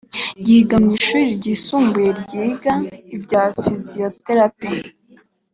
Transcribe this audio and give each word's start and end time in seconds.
yiga 0.45 0.75
mu 0.83 0.89
ishuri 0.99 1.25
ryisumbuye 1.39 2.09
ryiga 2.21 2.73
ibya 3.15 3.43
fiziyoterapi 3.63 4.69